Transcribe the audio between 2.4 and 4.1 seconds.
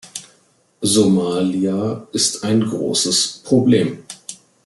ein großes Problem.